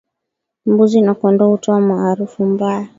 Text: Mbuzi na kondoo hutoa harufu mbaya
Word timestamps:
Mbuzi 0.65 1.01
na 1.01 1.13
kondoo 1.15 1.49
hutoa 1.49 1.95
harufu 1.97 2.45
mbaya 2.45 2.87